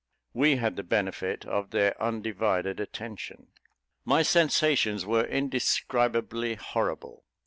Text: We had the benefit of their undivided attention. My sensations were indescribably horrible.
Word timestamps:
We 0.33 0.55
had 0.55 0.77
the 0.77 0.83
benefit 0.83 1.45
of 1.45 1.69
their 1.69 1.93
undivided 2.01 2.79
attention. 2.79 3.49
My 4.03 4.23
sensations 4.23 5.05
were 5.05 5.25
indescribably 5.27 6.55
horrible. 6.55 7.23